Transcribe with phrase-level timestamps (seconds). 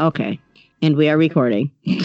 [0.00, 0.40] Okay.
[0.80, 1.70] And we are recording.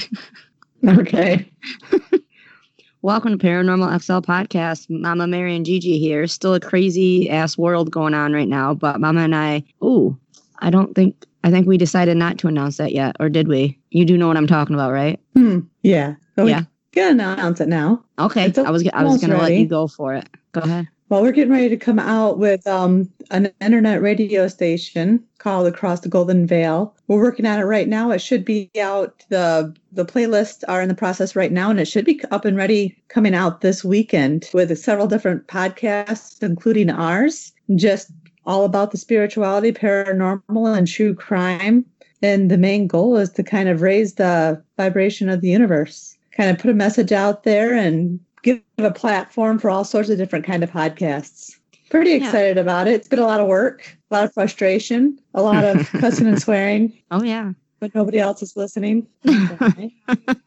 [0.87, 1.51] Okay.
[3.01, 4.87] Welcome to Paranormal XL Podcast.
[4.87, 6.27] Mama Mary and Gigi here.
[6.27, 10.15] Still a crazy ass world going on right now, but Mama and I, ooh,
[10.59, 13.79] I don't think, I think we decided not to announce that yet, or did we?
[13.89, 15.19] You do know what I'm talking about, right?
[15.35, 15.61] Hmm.
[15.81, 16.15] Yeah.
[16.35, 16.59] So Yeah.
[16.59, 18.03] We can announce it now.
[18.19, 18.53] Okay.
[18.57, 20.29] I was, I was going to let you go for it.
[20.51, 20.87] Go ahead.
[21.07, 25.99] Well, we're getting ready to come out with um, an internet radio station called Across
[25.99, 26.95] the Golden Veil.
[27.07, 28.09] We're working on it right now.
[28.09, 29.23] It should be out.
[29.29, 32.57] the The playlists are in the process right now, and it should be up and
[32.57, 38.09] ready coming out this weekend with several different podcasts, including ours, just
[38.47, 41.85] all about the spirituality, paranormal, and true crime.
[42.23, 46.49] And the main goal is to kind of raise the vibration of the universe, kind
[46.49, 50.45] of put a message out there and give a platform for all sorts of different
[50.45, 51.55] kind of podcasts.
[51.89, 52.17] Pretty Yeah.
[52.17, 52.93] excited about it.
[52.93, 56.39] It's been a lot of work, a lot of frustration, a lot of cussing and
[56.41, 57.51] swearing, Oh, yeah.
[57.79, 59.07] but nobody else is listening.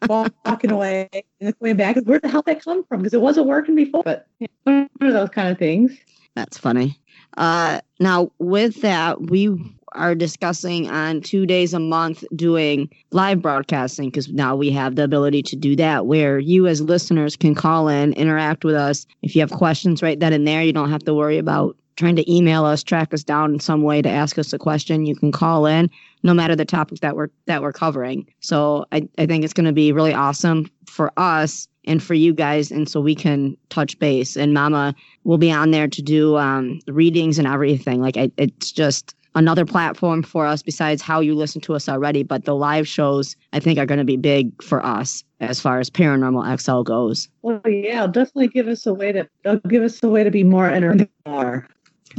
[0.09, 1.09] Walking away
[1.41, 1.97] and coming back.
[2.05, 2.99] Where the hell did that come from?
[3.01, 4.03] Because it wasn't working before.
[4.05, 5.97] But yeah, one of those kind of things.
[6.35, 6.99] That's funny.
[7.37, 9.49] Uh, now, with that, we
[9.93, 15.05] are discussing on two days a month doing live broadcasting because now we have the
[15.05, 19.07] ability to do that where you as listeners can call in, interact with us.
[19.23, 22.17] If you have questions right then and there, you don't have to worry about trying
[22.17, 25.05] to email us, track us down in some way to ask us a question.
[25.05, 25.91] You can call in
[26.23, 28.27] no matter the topic that we're that we're covering.
[28.41, 32.71] So I, I think it's gonna be really awesome for us and for you guys
[32.71, 34.95] and so we can touch base and mama
[35.25, 38.01] will be on there to do um, readings and everything.
[38.01, 42.23] Like I, it's just another platform for us besides how you listen to us already.
[42.23, 45.79] But the live shows I think are going to be big for us as far
[45.79, 47.29] as Paranormal XL goes.
[47.43, 50.45] Well, yeah, definitely give us a way to it'll give us a way to be
[50.45, 51.09] more entertaining.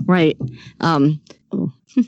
[0.06, 0.38] Right.
[0.80, 1.20] Um,
[1.52, 1.72] oh.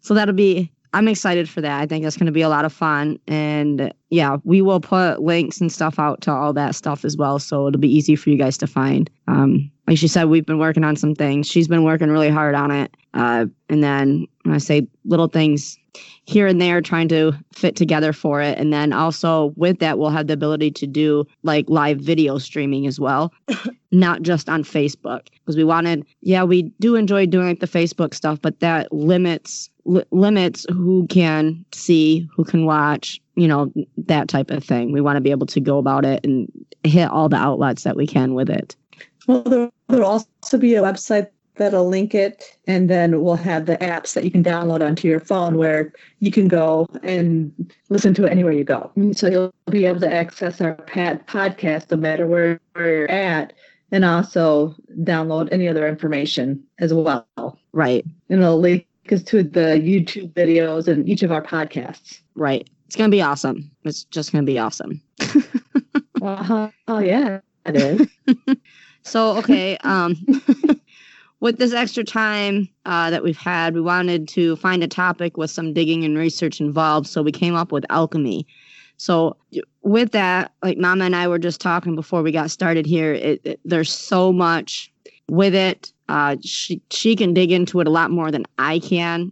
[0.00, 0.72] so that'll be.
[0.94, 1.82] I'm excited for that.
[1.82, 3.18] I think that's going to be a lot of fun.
[3.28, 7.38] And yeah, we will put links and stuff out to all that stuff as well.
[7.38, 9.10] So it'll be easy for you guys to find.
[9.26, 11.46] Um, like she said, we've been working on some things.
[11.46, 12.96] She's been working really hard on it.
[13.12, 15.78] Uh, and then when I say little things
[16.24, 18.56] here and there, trying to fit together for it.
[18.58, 22.86] And then also with that, we'll have the ability to do like live video streaming
[22.86, 23.32] as well,
[23.92, 25.26] not just on Facebook.
[25.32, 29.70] Because we wanted, yeah, we do enjoy doing like the Facebook stuff, but that limits
[29.84, 34.92] li- limits who can see, who can watch, you know, that type of thing.
[34.92, 36.50] We want to be able to go about it and
[36.84, 38.76] hit all the outlets that we can with it.
[39.26, 43.76] Well, there will also be a website that'll link it, and then we'll have the
[43.78, 47.52] apps that you can download onto your phone where you can go and
[47.90, 48.90] listen to it anywhere you go.
[49.12, 53.52] So you'll be able to access our pad podcast no matter where, where you're at,
[53.92, 57.26] and also download any other information as well.
[57.72, 62.20] Right, And it'll link us to the YouTube videos and each of our podcasts.
[62.34, 62.68] right.
[62.86, 63.70] It's gonna be awesome.
[63.84, 65.02] It's just gonna be awesome.
[66.20, 68.08] Oh, yeah, it is.
[69.02, 70.16] So okay, um,
[71.40, 75.50] with this extra time uh, that we've had, we wanted to find a topic with
[75.50, 77.06] some digging and research involved.
[77.06, 78.46] So we came up with alchemy.
[78.96, 79.36] So
[79.82, 83.14] with that, like Mama and I were just talking before we got started here.
[83.14, 84.92] It, it, there's so much
[85.28, 85.92] with it.
[86.08, 89.30] Uh, she she can dig into it a lot more than I can.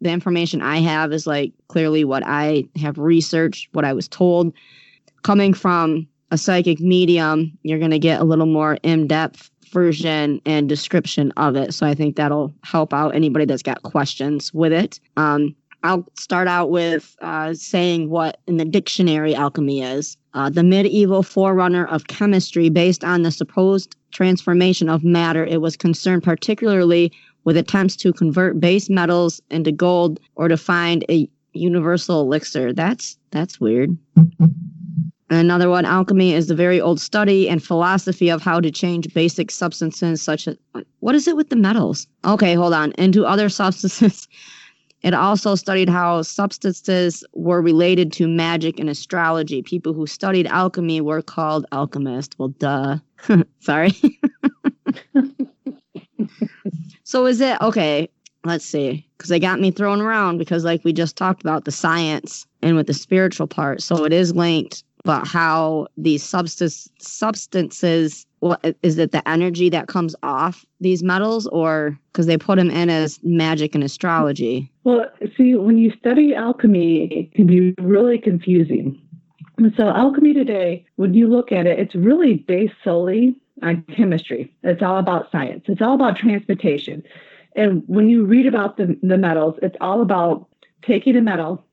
[0.00, 4.52] The information I have is like clearly what I have researched, what I was told.
[5.24, 10.40] Coming from a psychic medium, you're going to get a little more in depth version
[10.44, 11.74] and description of it.
[11.74, 15.00] So I think that'll help out anybody that's got questions with it.
[15.16, 20.16] Um, I'll start out with uh, saying what in the dictionary alchemy is.
[20.34, 25.44] Uh, the medieval forerunner of chemistry based on the supposed transformation of matter.
[25.44, 27.12] It was concerned particularly
[27.44, 32.72] with attempts to convert base metals into gold or to find a universal elixir.
[32.72, 33.96] That's that's weird.
[35.30, 39.50] Another one, alchemy is the very old study and philosophy of how to change basic
[39.50, 40.56] substances such as
[41.00, 42.06] what is it with the metals?
[42.24, 42.92] Okay, hold on.
[42.92, 44.26] Into other substances.
[45.02, 49.62] It also studied how substances were related to magic and astrology.
[49.62, 52.36] People who studied alchemy were called alchemists.
[52.38, 52.98] Well, duh.
[53.60, 53.92] Sorry.
[57.04, 58.08] so is it okay?
[58.44, 59.06] Let's see.
[59.16, 62.74] Because they got me thrown around because, like we just talked about, the science and
[62.76, 63.82] with the spiritual part.
[63.82, 69.88] So it is linked but how these substance substances what is it the energy that
[69.88, 75.06] comes off these metals or because they put them in as magic and astrology Well,
[75.34, 79.00] see, when you study alchemy, it can be really confusing.
[79.76, 84.54] So, alchemy today, when you look at it, it's really based solely on chemistry.
[84.62, 87.02] It's all about science, it's all about transportation.
[87.56, 90.48] And when you read about the, the metals, it's all about
[90.86, 91.64] taking a metal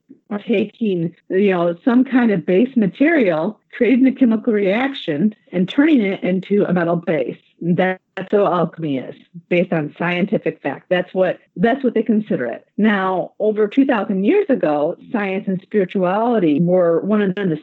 [0.46, 6.24] taking, you know, some kind of base material, creating a chemical reaction, and turning it
[6.24, 7.38] into a metal base.
[7.62, 9.16] That's what alchemy is,
[9.50, 10.88] based on scientific fact.
[10.90, 12.68] That's what that's what they consider it.
[12.78, 17.62] Now, over 2,000 years ago, science and spirituality were one and the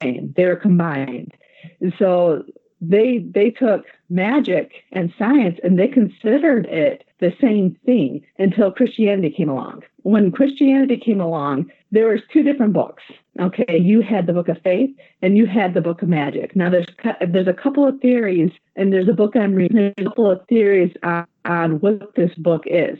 [0.00, 0.32] same.
[0.36, 1.34] They were combined.
[1.80, 2.44] And so
[2.80, 9.30] they they took magic and science and they considered it the same thing until Christianity
[9.30, 9.82] came along.
[10.02, 13.02] When Christianity came along, there was two different books.
[13.40, 14.90] Okay, you had the book of faith
[15.22, 16.56] and you had the book of magic.
[16.56, 16.86] Now there's
[17.28, 19.76] there's a couple of theories and there's a book I'm reading.
[19.76, 22.98] There's a couple of theories on, on what this book is.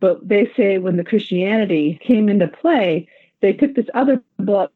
[0.00, 3.08] But they say when the Christianity came into play,
[3.42, 4.72] they took this other book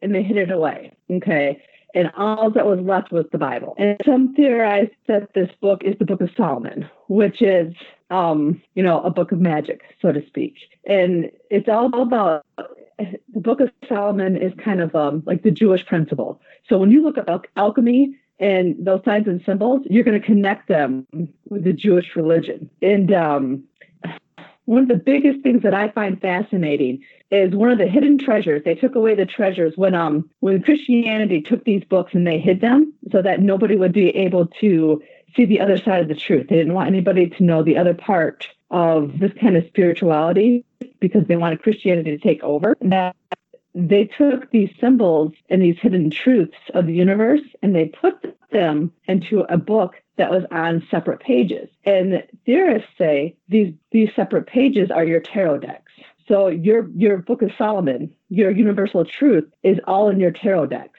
[0.00, 0.92] and they hid it away.
[1.10, 1.60] Okay
[1.96, 3.74] and all that was left was the Bible.
[3.78, 7.74] And some theorize that this book is the Book of Solomon, which is,
[8.10, 10.56] um, you know, a book of magic, so to speak.
[10.84, 12.44] And it's all about
[12.98, 16.40] the Book of Solomon is kind of um, like the Jewish principle.
[16.68, 20.26] So when you look at al- alchemy and those signs and symbols, you're going to
[20.26, 21.06] connect them
[21.48, 22.70] with the Jewish religion.
[22.82, 23.64] And um,
[24.66, 28.62] one of the biggest things that I find fascinating is one of the hidden treasures.
[28.64, 32.60] They took away the treasures when um when Christianity took these books and they hid
[32.60, 35.02] them so that nobody would be able to
[35.34, 36.48] see the other side of the truth.
[36.48, 40.64] They didn't want anybody to know the other part of this kind of spirituality
[41.00, 42.76] because they wanted Christianity to take over.
[42.80, 43.16] That
[43.74, 48.90] they took these symbols and these hidden truths of the universe and they put them
[49.06, 51.68] into a book that was on separate pages.
[51.84, 55.92] And theorists say these these separate pages are your tarot decks.
[56.26, 60.90] So your your book of Solomon, your universal truth is all in your tarot deck.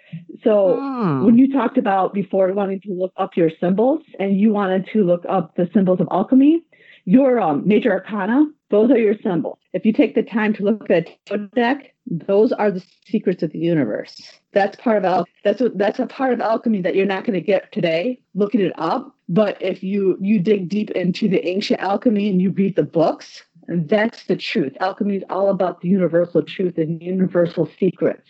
[0.43, 1.25] So oh.
[1.25, 5.03] when you talked about before wanting to look up your symbols and you wanted to
[5.03, 6.63] look up the symbols of alchemy,
[7.07, 9.57] your um, major arcana, those are your symbols.
[9.71, 13.53] If you take the time to look at a deck, those are the secrets of
[13.53, 14.39] the universe.
[14.51, 17.35] That's part of al- that's what that's a part of alchemy that you're not going
[17.35, 18.19] to get today.
[18.35, 22.51] Looking it up, but if you you dig deep into the ancient alchemy and you
[22.51, 24.73] read the books, that's the truth.
[24.79, 28.27] Alchemy is all about the universal truth and universal secrets,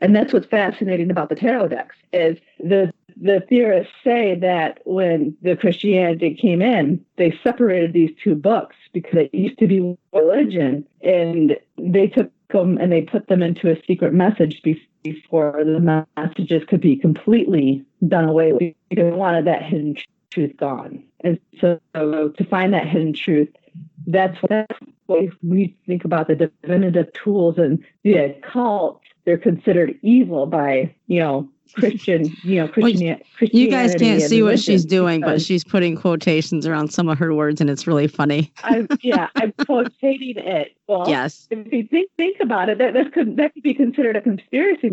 [0.00, 1.96] and that's what's fascinating about the tarot decks.
[2.12, 8.34] Is the the theorists say that when the Christianity came in, they separated these two
[8.34, 13.42] books because it used to be religion, and they took them and they put them
[13.42, 14.62] into a secret message
[15.02, 18.74] before the messages could be completely done away with.
[18.90, 19.96] They wanted that hidden
[20.30, 21.02] truth gone.
[21.20, 23.48] And so to find that hidden truth,
[24.06, 29.00] that's, that's what we think about the divinative tools and the occult.
[29.24, 33.08] They're considered evil by, you know, Christian, you know, Christian.
[33.08, 37.18] Well, you guys can't see what she's doing, but she's putting quotations around some of
[37.18, 38.52] her words, and it's really funny.
[38.62, 40.76] I, yeah, I'm quotating it.
[40.86, 41.48] Well, yes.
[41.50, 44.90] If you think think about it, that that could that could be considered a conspiracy.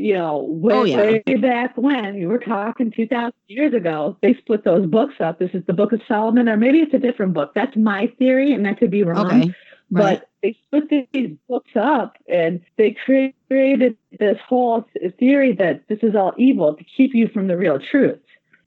[0.00, 0.96] You know, oh, way, oh, yeah.
[0.96, 5.40] way back when you were talking 2,000 years ago, they split those books up.
[5.40, 7.50] This is the Book of Solomon, or maybe it's a different book.
[7.52, 9.26] That's my theory, and that could be wrong.
[9.26, 9.54] Okay.
[9.90, 10.20] Right.
[10.20, 14.86] But they split these books up and they created this whole
[15.18, 18.20] theory that this is all evil to keep you from the real truth.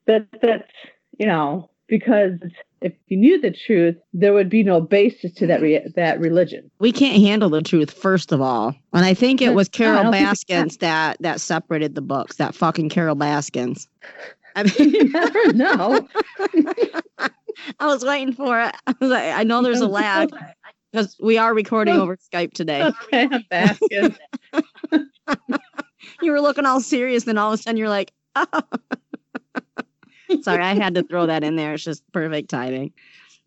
[0.07, 0.71] That that's
[1.17, 2.39] you know because
[2.81, 6.69] if you knew the truth, there would be no basis to that re- that religion.
[6.79, 10.77] We can't handle the truth, first of all, and I think it was Carol Baskins
[10.77, 12.37] that that separated the books.
[12.37, 13.87] That fucking Carol Baskins.
[14.55, 16.07] I mean, you never know.
[17.79, 18.75] I was waiting for it.
[18.87, 20.29] I was like, I know there's a lag
[20.91, 22.91] because we are recording over Skype today.
[23.13, 23.77] Okay, back.
[26.21, 28.63] you were looking all serious, then all of a sudden you're like, oh.
[30.41, 31.73] Sorry, I had to throw that in there.
[31.73, 32.91] It's just perfect timing.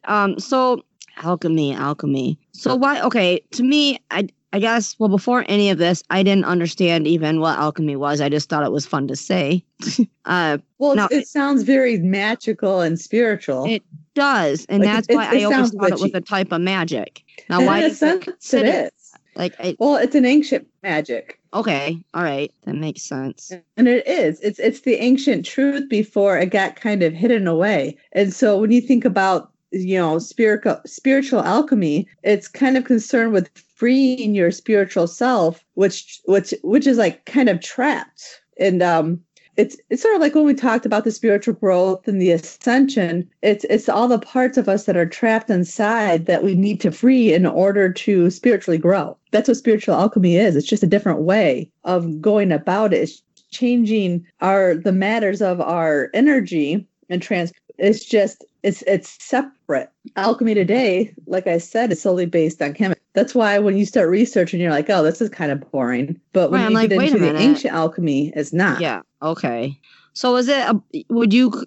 [0.05, 0.85] Um, so
[1.23, 2.39] alchemy, alchemy.
[2.53, 3.01] So why?
[3.03, 4.95] Okay, to me, I I guess.
[4.99, 8.21] Well, before any of this, I didn't understand even what alchemy was.
[8.21, 9.65] I just thought it was fun to say.
[10.27, 13.65] uh, well, now, it sounds very magical and spiritual.
[13.69, 13.83] It
[14.15, 15.95] does, and like that's it, why it, I always thought witchy.
[15.95, 17.23] it was a type of magic.
[17.51, 19.04] Now, in why a sense it is.
[19.37, 21.41] Like, I, well, it's an ancient magic.
[21.53, 23.53] Okay, all right, that makes sense.
[23.77, 24.41] And it is.
[24.41, 27.97] It's it's the ancient truth before it got kind of hidden away.
[28.13, 33.33] And so when you think about you know spiritual spiritual alchemy, it's kind of concerned
[33.33, 38.41] with freeing your spiritual self, which which which is like kind of trapped.
[38.59, 39.21] And um,
[39.57, 43.29] it's it's sort of like when we talked about the spiritual growth and the ascension
[43.43, 46.91] it's it's all the parts of us that are trapped inside that we need to
[46.91, 51.21] free in order to spiritually grow that's what spiritual alchemy is it's just a different
[51.21, 57.53] way of going about it it's changing our the matters of our energy and trans
[57.79, 59.91] it's just it's it's separate.
[60.17, 63.03] Alchemy today, like I said, is solely based on chemistry.
[63.13, 66.19] That's why when you start researching, you're like, oh, this is kind of boring.
[66.33, 68.81] But when Right, I'm you like, get into the ancient alchemy, it's not.
[68.81, 69.03] Yeah.
[69.25, 69.79] Okay.
[70.13, 70.59] So is it?
[70.61, 71.65] A, would you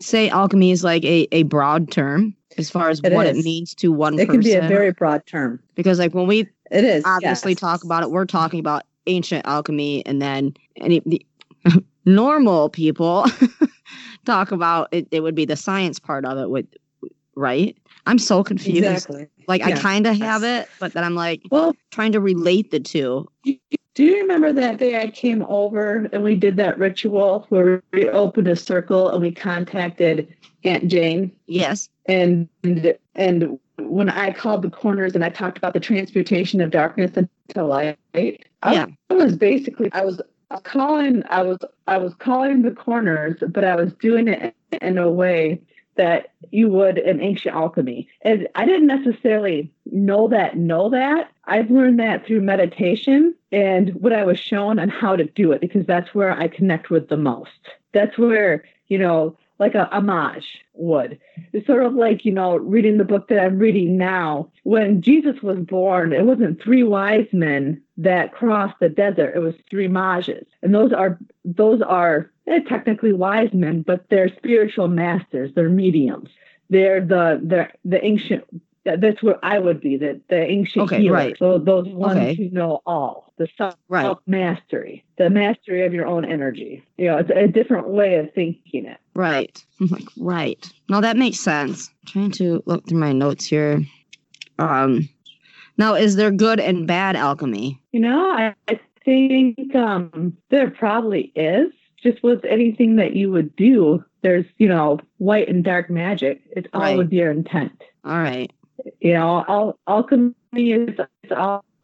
[0.00, 3.74] say alchemy is like a, a broad term as far as It what it means
[3.76, 4.42] to one It person?
[4.42, 5.60] can be a very broad term.
[5.74, 6.40] because like when we
[6.70, 7.60] It is obviously yes.
[7.60, 11.24] talk about it, we're talking about ancient alchemy, and then any the
[12.06, 13.26] normal people
[14.24, 15.06] talk about it.
[15.10, 16.48] It would be the science part of it.
[16.50, 16.66] Would
[17.36, 17.76] right?
[18.06, 18.78] I'm so confused.
[18.84, 19.28] Exactly.
[19.46, 22.80] Like I kind of have it, but then I'm like Well, trying to relate the
[22.80, 23.28] two.
[23.94, 28.08] Do you remember that day I came over and we did that ritual where we
[28.08, 30.34] opened a circle and we contacted
[30.64, 31.32] Aunt Jane?
[31.46, 31.88] Yes.
[32.06, 32.48] and
[33.14, 37.64] and when I called the corners and I talked about the transmutation of darkness into
[37.64, 38.86] light, I, Yeah.
[39.10, 40.20] I was basically I was
[40.64, 45.10] calling I was I was calling the corners, but I was doing it in a
[45.10, 45.60] way
[45.96, 48.08] that you would in ancient alchemy.
[48.22, 51.30] And I didn't necessarily know that know that.
[51.44, 55.60] I've learned that through meditation and what I was shown on how to do it
[55.60, 57.50] because that's where I connect with the most.
[57.92, 61.20] That's where, you know, like a homage would.
[61.52, 64.50] It's sort of like, you know, reading the book that I'm reading now.
[64.64, 69.34] When Jesus was born, it wasn't three wise men that crossed the desert.
[69.36, 70.46] It was three mages.
[70.62, 75.50] And those are those are eh, technically wise men, but they're spiritual masters.
[75.54, 76.28] They're mediums.
[76.70, 78.44] They're the the the ancient
[78.84, 81.12] that's where I would be, the, the ancient Okay, healers.
[81.14, 81.38] right.
[81.38, 82.34] So those ones Okay.
[82.34, 84.16] who know all, the self Right.
[84.26, 86.82] mastery, the mastery of your own energy.
[86.98, 88.98] You know, it's a different way of thinking it.
[89.14, 89.64] Right.
[89.80, 90.68] I'm like, right.
[90.88, 91.90] No, that makes sense.
[92.06, 93.82] trying to look through my notes here.
[94.58, 95.08] Um
[95.78, 97.80] now is there good and bad alchemy?
[97.92, 101.72] You know, I, I think um, there probably is.
[102.02, 106.42] Just with anything that you would do, there's, you know, white and dark magic.
[106.56, 106.98] It's all Right.
[106.98, 107.72] with your intent.
[108.04, 108.50] All right.
[109.00, 111.32] You know, al- alchemy is it's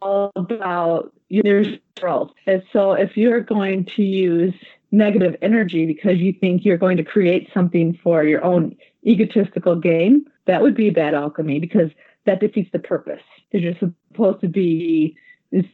[0.01, 1.63] all about your
[1.99, 2.31] growth.
[2.45, 4.53] And so if you're going to use
[4.91, 10.25] negative energy because you think you're going to create something for your own egotistical gain,
[10.45, 11.91] that would be bad alchemy because
[12.25, 13.21] that defeats the purpose.
[13.51, 15.15] Because you're supposed to be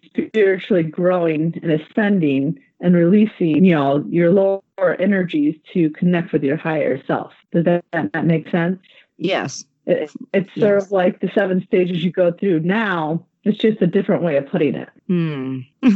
[0.05, 4.61] spiritually growing and ascending and releasing, you know, your lower
[4.99, 7.33] energies to connect with your higher self.
[7.51, 8.79] Does that, that make sense?
[9.17, 9.65] Yes.
[9.85, 10.85] It, it's sort Yes.
[10.85, 13.25] of like the seven stages you go through now.
[13.43, 14.89] It's just a different way of putting it.
[15.07, 15.59] Hmm.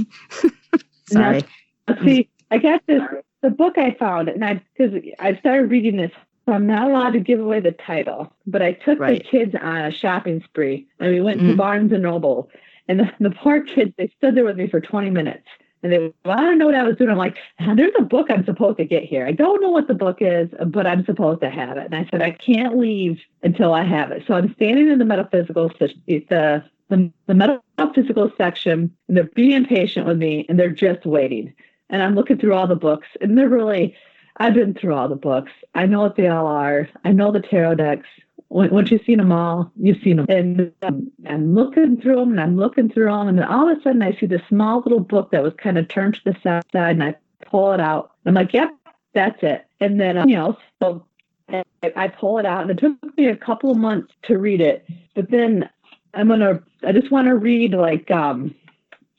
[1.07, 1.43] Sorry.
[1.87, 3.01] Let's see, I got this
[3.41, 6.11] the book I found, and I because I started reading this,
[6.45, 8.31] so I'm not allowed to give away the title.
[8.45, 9.23] But I took Right.
[9.23, 11.47] the kids on a shopping spree, and we went Mhm.
[11.51, 12.49] to Barnes and Noble,
[12.89, 15.47] and the, the poor kids they stood there with me for 20 minutes.
[15.81, 17.09] And they, well, I don't know what I was doing.
[17.09, 19.25] I'm like, ah, there's a book I'm supposed to get here.
[19.25, 21.85] I don't know what the book is, but I'm supposed to have it.
[21.85, 24.23] And I said, I can't leave until I have it.
[24.27, 30.05] So I'm standing in the metaphysical, the, the, the metaphysical section, and they're being patient
[30.05, 31.53] with me, and they're just waiting.
[31.89, 33.95] And I'm looking through all the books, and they're really,
[34.37, 35.51] I've been through all the books.
[35.75, 36.89] I know what they all are.
[37.05, 38.07] I know the tarot decks.
[38.49, 40.25] Once you've seen them all, you've seen them.
[40.27, 43.77] And um, I'm looking through them, and I'm looking through them, and then all of
[43.77, 46.35] a sudden I see this small little book that was kind of turned to the
[46.41, 47.15] side, and I
[47.45, 48.13] pull it out.
[48.25, 48.69] I'm like, yep,
[49.13, 49.67] that's it.
[49.79, 51.05] And then, uh, you know, so
[51.49, 51.63] I,
[51.95, 54.85] I pull it out, and it took me a couple of months to read it.
[55.13, 55.69] But then
[56.15, 58.55] I'm gonna, I just want to read like, um,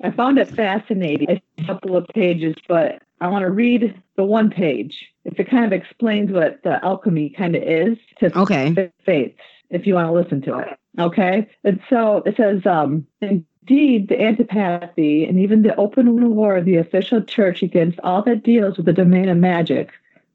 [0.02, 4.50] I found it fascinating, a couple of pages, but I want to read the one
[4.50, 5.08] page.
[5.24, 8.90] If it kind of explains what the alchemy kind of is to Okay.
[9.04, 10.68] faiths, if you want to listen to it.
[10.98, 11.48] Okay.
[11.64, 16.76] And so it says, um, indeed, the antipathy and even the open war of the
[16.76, 19.90] official church against all that deals with the domain of magic,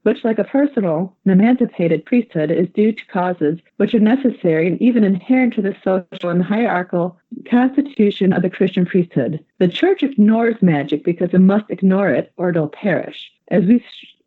[0.06, 4.80] which, like a personal and emancipated priesthood, is due to causes which are necessary and
[4.80, 7.18] even inherent to the social and hierarchical
[7.50, 9.44] constitution of the Christian priesthood.
[9.58, 13.32] The church ignores magic because it must ignore it or it'll perish.
[13.50, 13.84] As we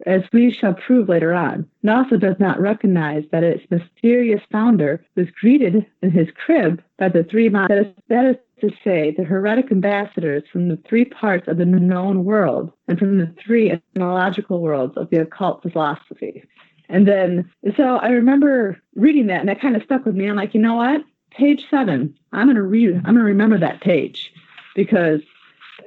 [0.07, 5.05] as we shall prove later on, and also does not recognize that its mysterious founder
[5.17, 9.15] was greeted in his crib by the three mon- that is, that is to say,
[9.17, 13.73] the heretic ambassadors from the three parts of the known world and from the three
[13.97, 16.45] analogical worlds of the occult philosophy.
[16.89, 20.29] And then, so I remember reading that, and that kind of stuck with me.
[20.29, 21.03] I'm like, you know what?
[21.31, 22.17] Page seven.
[22.33, 22.97] I'm gonna read.
[22.97, 24.33] I'm gonna remember that page
[24.75, 25.21] because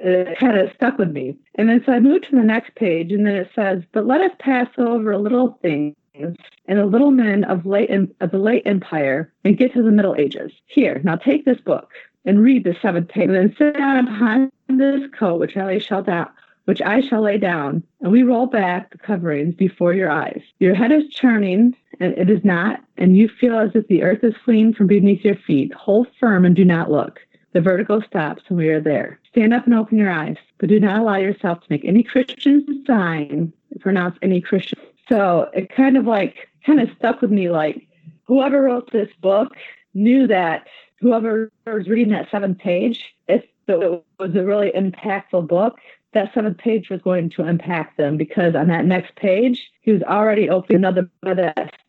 [0.00, 1.36] it kind of stuck with me.
[1.56, 4.20] And then so I moved to the next page, and then it says, "But let
[4.20, 9.32] us pass over little things and the little men of late of the late empire
[9.44, 10.52] and get to the Middle Ages.
[10.66, 11.90] Here, now take this book
[12.24, 16.28] and read the seventh and then sit down behind this coat which I shall down."
[16.64, 20.40] which I shall lay down, and we roll back the coverings before your eyes.
[20.60, 24.22] Your head is churning, and it is not, and you feel as if the earth
[24.22, 25.74] is fleeing from beneath your feet.
[25.74, 27.20] Hold firm and do not look.
[27.52, 29.18] The vertigo stops, and we are there.
[29.28, 32.84] Stand up and open your eyes, but do not allow yourself to make any Christian
[32.86, 34.78] sign, pronounce any Christian.
[35.08, 37.86] So it kind of like, kind of stuck with me like,
[38.24, 39.54] whoever wrote this book
[39.94, 40.68] knew that
[41.02, 45.78] whoever was reading that seventh page, if it was a really impactful book,
[46.14, 50.02] that seventh page was going to impact them because on that next page, he was
[50.02, 51.10] already opening another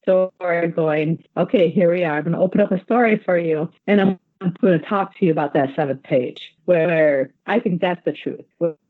[0.01, 2.17] story, going, okay, here we are.
[2.17, 3.70] I'm going to open up a story for you.
[3.86, 4.20] And I'm
[4.62, 8.46] going to talk to you about that seventh page, where I think that's the truth,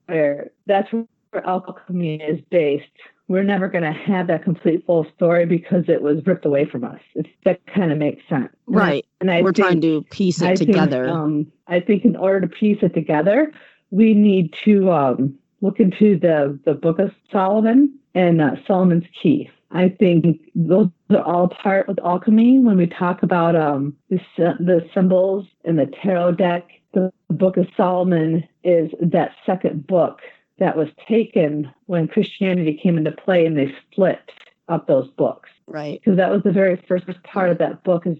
[0.07, 2.85] where that's where alchemy is based.
[3.33, 6.83] We're never going to have that complete full story because it was ripped away from
[6.83, 6.99] us.
[7.15, 8.49] It's, that kind of makes sense.
[8.67, 9.03] Right.
[9.21, 11.05] And I, and I We're think, trying to piece it I together.
[11.05, 13.51] Think, um, I think in order to piece it together,
[13.89, 19.49] we need to um, look into the, the Book of Solomon and uh, Solomon's Key.
[19.71, 24.87] I think those are all part of alchemy when we talk about um, the, the
[24.93, 26.69] symbols in the tarot deck.
[26.93, 30.19] The Book of Solomon is that second book
[30.59, 34.31] that was taken when Christianity came into play and they split
[34.69, 35.49] up those books.
[35.67, 35.99] Right.
[35.99, 38.17] Because that was the very first part of that book is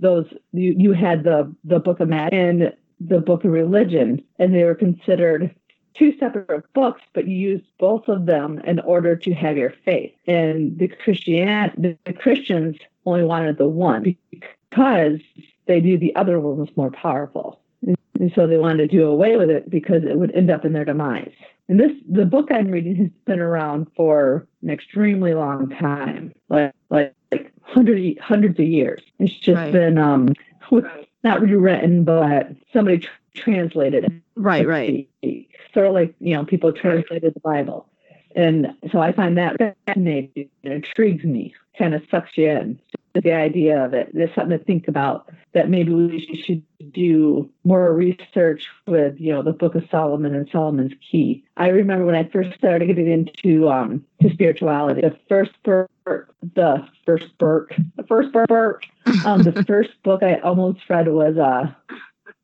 [0.00, 4.54] those you, you had the the book of magic and the book of religion and
[4.54, 5.54] they were considered
[5.94, 10.12] two separate books, but you used both of them in order to have your faith.
[10.26, 15.20] And the Christian the, the Christians only wanted the one because
[15.66, 17.59] they knew the other one was more powerful.
[18.20, 20.74] And so they wanted to do away with it because it would end up in
[20.74, 21.32] their demise.
[21.68, 26.74] And this the book I'm reading has been around for an extremely long time, like
[26.90, 29.00] like, like hundreds hundreds of years.
[29.18, 29.72] It's just right.
[29.72, 30.34] been um
[31.24, 34.12] not rewritten, but somebody tr- translated it.
[34.36, 35.08] Right, right.
[35.72, 37.88] Sort of like you know people translated the Bible,
[38.36, 39.56] and so I find that
[39.86, 40.30] fascinating.
[40.34, 42.80] It intrigues me, kind of sucks you in
[43.14, 44.10] the idea of it.
[44.12, 49.42] There's something to think about that maybe we should do more research with, you know,
[49.42, 51.44] the Book of Solomon and Solomon's Key.
[51.56, 55.90] I remember when I first started getting into um to spirituality, the first book,
[56.54, 58.82] the first book, the first book,
[59.24, 61.72] um, the first book I almost read was uh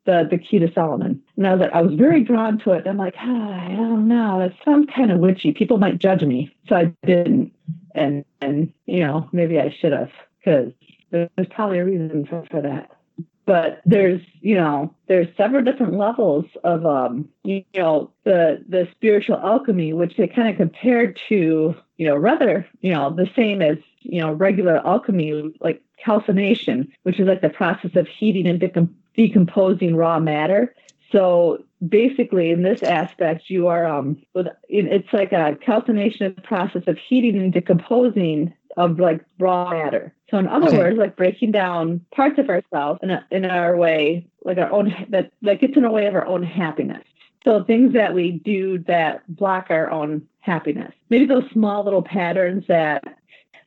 [0.05, 1.23] the the key to Solomon.
[1.37, 2.87] And I was I was very drawn to it.
[2.87, 5.53] I'm like, ah, I don't know, that sounds kind of witchy.
[5.53, 7.53] People might judge me, so I didn't.
[7.95, 10.11] And and you know, maybe I should have
[10.47, 10.73] because
[11.11, 12.91] there's probably a reason for, for that.
[13.47, 19.37] But there's, you know, there's several different levels of, um, you know, the the spiritual
[19.37, 23.79] alchemy, which they kind of compared to, you know, rather, you know, the same as,
[24.01, 28.93] you know, regular alchemy, like calcination, which is like the process of heating and decom-
[29.17, 30.75] decomposing raw matter.
[31.13, 34.23] So basically, in this aspect, you are um,
[34.69, 40.15] it's like a calcination process of heating and decomposing of like raw matter.
[40.31, 40.79] So in other okay.
[40.79, 44.95] words, like breaking down parts of ourselves in, a, in our way, like our own
[45.11, 47.05] that that gets in the way of our own happiness.
[47.45, 50.93] So things that we do that block our own happiness.
[51.11, 53.05] Maybe those small little patterns that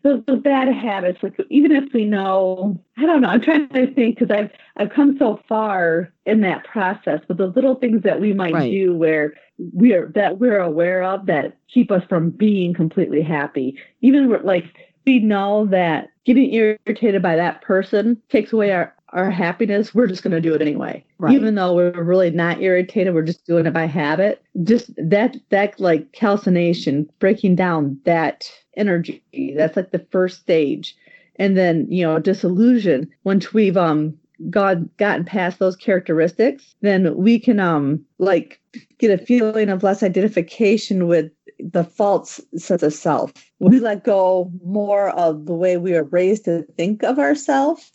[0.04, 1.22] those, those bad habits.
[1.22, 3.30] Like even if we know, I don't know.
[3.30, 7.20] I'm trying to think because I've I've come so far in that process.
[7.28, 8.72] But the little things that we might right.
[8.72, 13.78] do where we're that we're aware of that keep us from being completely happy.
[14.02, 14.66] Even like
[15.06, 20.24] we know that getting irritated by that person takes away our, our happiness, we're just
[20.24, 21.04] going to do it anyway.
[21.18, 21.34] Right.
[21.34, 24.44] Even though we're really not irritated, we're just doing it by habit.
[24.64, 29.24] Just that, that like calcination, breaking down that energy,
[29.56, 30.96] that's like the first stage.
[31.38, 34.18] And then, you know, dissolution, once we've um
[34.50, 38.60] God gotten past those characteristics, then we can um like
[38.98, 43.34] get a feeling of less identification with the false sense of self.
[43.60, 47.92] We let go more of the way we were raised to think of ourselves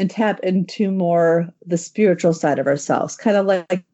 [0.00, 3.84] and tap into more the spiritual side of ourselves, kind of like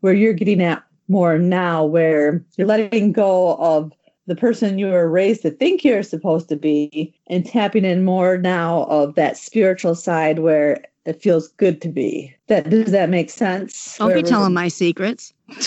[0.00, 3.90] where you're getting at more now, where you're letting go of
[4.26, 8.36] the person you were raised to think you're supposed to be and tapping in more
[8.36, 12.34] now of that spiritual side where it feels good to be.
[12.48, 13.96] That does that make sense?
[13.96, 15.32] Don't be telling my secrets.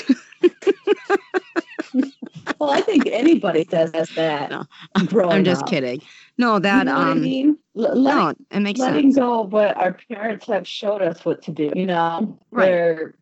[2.60, 4.50] well, I think anybody does that.
[4.50, 5.70] No, I'm just up.
[5.70, 6.02] kidding.
[6.38, 7.58] No, that you know um, I mean?
[7.78, 9.18] L- no, it makes letting sense.
[9.18, 11.72] go of what our parents have showed us what to do.
[11.76, 12.70] You know, right.
[12.70, 13.16] where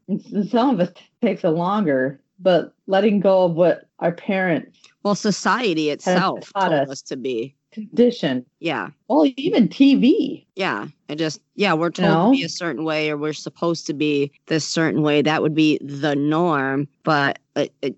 [0.50, 4.78] some of us takes a longer, but letting go of what our parents.
[5.04, 6.90] Well, society itself told us.
[6.90, 8.46] us to be condition.
[8.60, 8.90] Yeah.
[9.08, 10.46] Well, even TV.
[10.56, 10.88] Yeah.
[11.10, 12.26] It just, yeah, we're told no.
[12.32, 15.22] to be a certain way or we're supposed to be this certain way.
[15.22, 16.88] That would be the norm.
[17.04, 17.96] But it, it,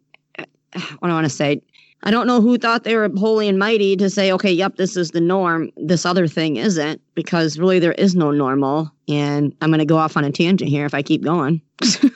[0.99, 1.62] what I want to say?
[2.03, 4.95] I don't know who thought they were holy and mighty to say, okay, yep, this
[4.95, 5.69] is the norm.
[5.75, 8.89] This other thing isn't, because really there is no normal.
[9.10, 11.62] And I'm going to go off on a tangent here if I keep going.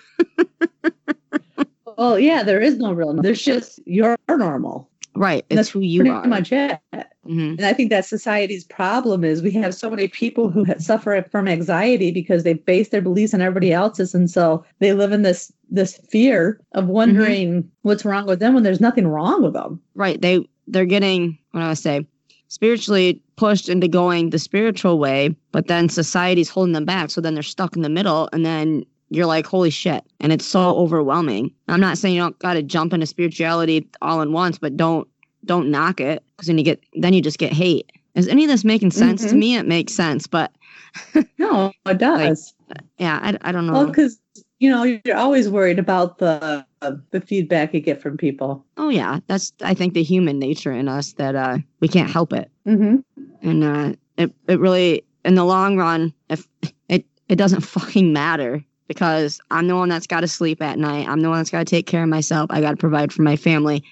[1.98, 3.14] well, yeah, there is no real.
[3.14, 4.90] There's just your normal.
[5.16, 5.46] Right.
[5.50, 6.26] It's That's who you pretty are.
[6.28, 6.80] much it.
[7.28, 7.58] Mhm.
[7.58, 11.48] And I think that society's problem is we have so many people who suffer from
[11.48, 15.52] anxiety because they base their beliefs on everybody else's, and so they live in this
[15.70, 19.80] this fear of wondering what's wrong with them when there's nothing wrong with them.
[19.96, 20.22] Right.
[20.22, 22.06] They they're getting what do I say?
[22.50, 27.10] Spiritually pushed into going the spiritual way, but then society's holding them back.
[27.10, 28.84] So then they're stuck in the middle and then
[29.16, 30.04] you're like, holy shit.
[30.20, 31.52] And it's so overwhelming.
[31.68, 35.08] I'm not saying you don't gotta jump into spirituality all in once, but don't
[35.46, 36.24] don't knock it.
[36.36, 37.92] Because then you get then you just get hate.
[38.16, 39.22] Is any of this making sense?
[39.26, 39.40] To Mhm.
[39.40, 40.52] me it makes sense, but
[41.40, 42.54] No, it does.
[42.98, 43.74] yeah, I, I don't know.
[43.74, 44.20] well, because
[44.60, 46.66] you know you're always worried about the
[47.12, 48.64] the feedback you get from people.
[48.78, 49.20] Oh yeah.
[49.28, 52.50] That's I think the human nature in us that uh we can't help it.
[52.68, 52.98] Mm-hmm.
[53.42, 56.48] and uh, it it really in the long run, if
[56.90, 61.08] it it doesn't fucking matter because I'm the one that's got to sleep at night.
[61.08, 62.48] I'm the one that's got to take care of myself.
[62.50, 63.84] I got to provide for my family,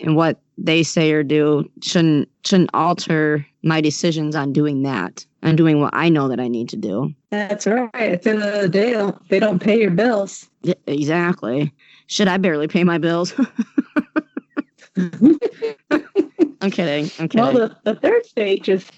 [0.00, 5.56] and what they say or do shouldn't shouldn't alter my decisions on doing that and
[5.56, 7.14] doing what I know that I need to do.
[7.30, 7.90] That's right.
[7.94, 10.48] At the end of the day, they don't, they don't pay your bills.
[10.62, 11.72] Yeah, exactly.
[12.08, 13.32] Should I barely pay my bills?
[14.96, 17.10] I'm kidding.
[17.18, 17.40] I'm kidding.
[17.40, 18.88] Well, the, the third stage is,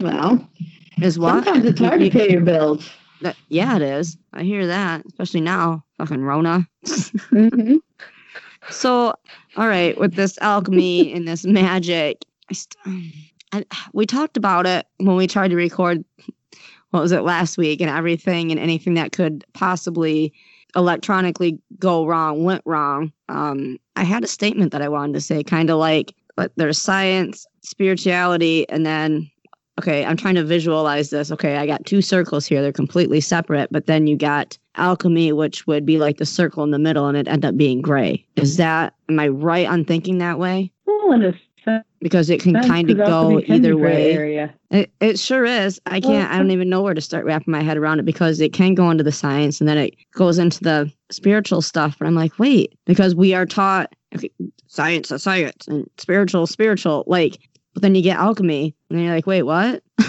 [0.00, 0.46] well,
[1.00, 1.44] Is what?
[1.44, 2.88] sometimes it's hard to pay your bills.
[3.22, 4.16] That- yeah, it is.
[4.32, 5.84] I hear that, especially now.
[5.98, 6.66] Fucking Rona.
[6.84, 7.76] Mm-hmm.
[8.70, 9.14] So,
[9.56, 13.12] all right, with this alchemy and this magic, I st-
[13.52, 16.04] I, we talked about it when we tried to record.
[16.90, 17.80] What was it last week?
[17.80, 20.32] And everything and anything that could possibly
[20.74, 23.12] electronically go wrong went wrong.
[23.28, 26.80] Um, I had a statement that I wanted to say, kind of like, but there's
[26.80, 29.30] science, spirituality, and then.
[29.78, 31.30] Okay, I'm trying to visualize this.
[31.30, 32.62] Okay, I got two circles here.
[32.62, 36.70] They're completely separate, but then you got alchemy, which would be like the circle in
[36.70, 38.24] the middle, and it end up being gray.
[38.36, 40.72] Is that am I right on thinking that way?
[40.86, 41.32] Well, in a
[41.64, 44.12] sense, Because it can kind of go alchemy can be either way.
[44.12, 44.54] Area.
[44.70, 45.80] It, it sure is.
[45.86, 46.30] I can't.
[46.32, 48.74] I don't even know where to start wrapping my head around it because it can
[48.74, 51.96] go into the science and then it goes into the spiritual stuff.
[51.98, 54.30] But I'm like, wait, because we are taught okay,
[54.66, 57.04] science, is science, and spiritual, spiritual.
[57.06, 57.38] Like,
[57.76, 59.82] but then you get alchemy, and you're like, wait, what?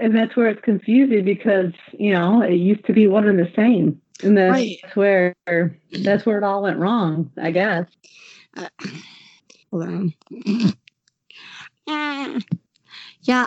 [0.00, 3.50] And that's where it's confusing because, you know, it used to be one and the
[3.54, 4.00] same.
[4.22, 4.78] And that's Right.
[4.94, 5.34] where
[6.02, 7.86] that's where it all went wrong, I guess.
[8.56, 8.68] Uh,
[9.70, 10.14] hold on.
[11.86, 12.38] yeah.
[13.22, 13.46] Yeah.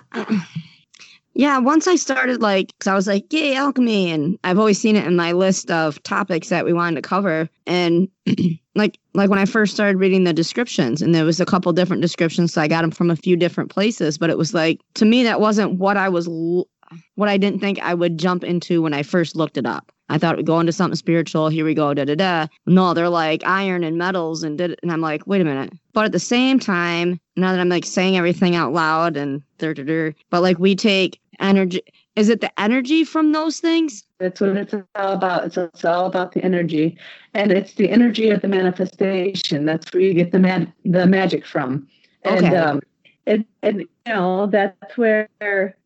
[1.37, 4.09] Yeah, once I started like, cause I was like, yay, alchemy.
[4.09, 7.47] And I've always seen it in my list of topics that we wanted to cover.
[7.67, 8.09] And
[8.75, 12.01] like, like when I first started reading the descriptions and there was a couple different
[12.01, 12.53] descriptions.
[12.53, 15.21] So I got them from a few different places, but it was like, to me,
[15.25, 19.03] that wasn't what I was, what I didn't think I would jump into when I
[19.03, 19.91] first looked it up.
[20.09, 21.49] I thought would go into something spiritual.
[21.49, 22.47] Here we go, da da da.
[22.65, 25.73] No, they're like iron and metals and did and I'm like, wait a minute.
[25.93, 29.73] But at the same time, now that I'm like saying everything out loud and da
[29.73, 31.81] da da, but like we take energy.
[32.15, 34.03] Is it the energy from those things?
[34.19, 35.45] That's what it's all about.
[35.45, 36.97] It's, it's all about the energy,
[37.33, 39.65] and it's the energy of the manifestation.
[39.65, 41.87] That's where you get the mag- the magic from.
[42.23, 42.55] And Okay.
[42.55, 42.81] um,
[43.27, 45.29] and and you know that's where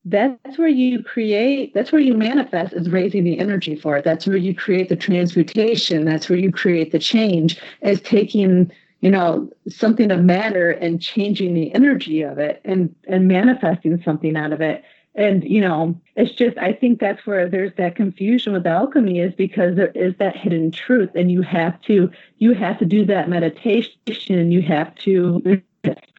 [0.06, 1.74] that's where you create.
[1.74, 4.06] That's where you manifest is raising the energy for it.
[4.06, 6.06] That's where you create the transmutation.
[6.06, 7.60] That's where you create the change.
[7.82, 13.28] Is taking you know something of matter and changing the energy of it and and
[13.28, 14.84] manifesting something out of it
[15.16, 19.34] and you know it's just i think that's where there's that confusion with alchemy is
[19.36, 23.30] because there is that hidden truth and you have to you have to do that
[23.30, 25.62] meditation you have to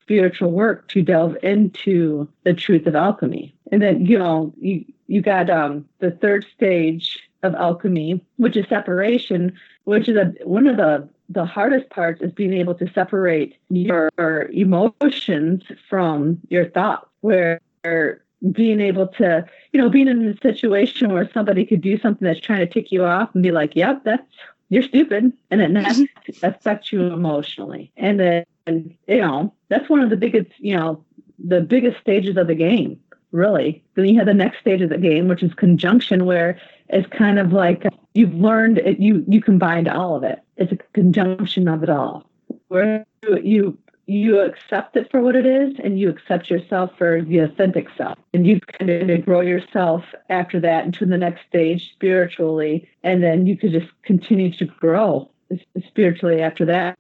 [0.03, 3.55] spiritual work to delve into the truth of alchemy.
[3.71, 8.67] And then you know you you got um the third stage of alchemy which is
[8.69, 9.53] separation
[9.85, 14.11] which is a one of the the hardest parts is being able to separate your
[14.53, 17.61] emotions from your thoughts where
[18.51, 22.41] being able to, you know, being in a situation where somebody could do something that's
[22.41, 24.23] trying to tick you off and be like, yep, that's,
[24.69, 25.33] you're stupid.
[25.51, 26.45] And it not mm-hmm.
[26.45, 27.93] affects you emotionally.
[27.97, 31.05] And then, you know, that's one of the biggest, you know,
[31.39, 32.99] the biggest stages of the game,
[33.31, 33.85] really.
[33.95, 37.39] Then you have the next stage of the game, which is conjunction, where it's kind
[37.39, 40.41] of like you've learned it, you, you combined all of it.
[40.57, 42.29] It's a conjunction of it all.
[42.69, 43.05] Where
[43.43, 47.87] you you accept it for what it is and you accept yourself for the authentic
[47.97, 53.23] self and you kind of grow yourself after that into the next stage spiritually and
[53.23, 55.31] then you could just continue to grow
[55.87, 56.99] spiritually after that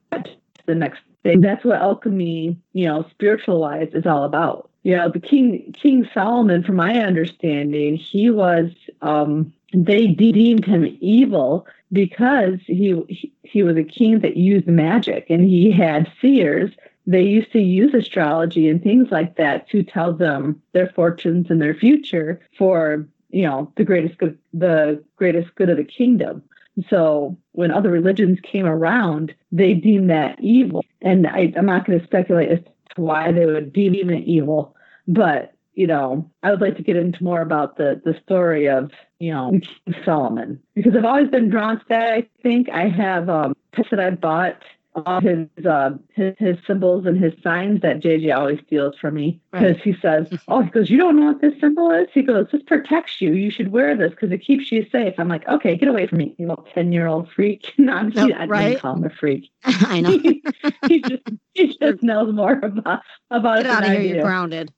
[0.66, 1.40] the next thing.
[1.40, 4.70] That's what alchemy, you know, spiritualized is all about.
[4.82, 10.98] You know, the King King Solomon, from my understanding, he was um they deemed him
[11.00, 16.70] evil because he he was a king that used magic and he had seers
[17.06, 21.60] they used to use astrology and things like that to tell them their fortunes and
[21.60, 26.42] their future for you know the greatest good the greatest good of the kingdom.
[26.88, 30.84] So when other religions came around they deemed that evil.
[31.00, 32.58] And I, i'm not going to speculate as
[32.94, 34.76] to why they would deem it evil
[35.08, 38.90] but you know i would like to get into more about the the story of
[39.18, 40.60] you know King solomon.
[40.74, 42.68] Because i've always been drawn to that i think.
[42.70, 43.54] I have um
[43.90, 44.62] that i bought
[44.94, 49.40] all his, uh, his his symbols and his signs that JJ always steals from me
[49.50, 49.82] because right.
[49.82, 52.62] he says, "Oh, he goes, you don't know what this symbol is." He goes, "This
[52.62, 53.32] protects you.
[53.32, 56.18] You should wear this because it keeps you safe." I'm like, "Okay, get away from
[56.18, 58.68] me, you little ten year old freak." no, no I right?
[58.68, 59.50] didn't call him a freak.
[59.64, 60.10] I know.
[60.10, 60.42] he,
[60.88, 61.22] he just
[61.54, 63.00] he just knows more about
[63.30, 63.62] about.
[63.62, 64.00] Get out of here!
[64.00, 64.72] You're grounded.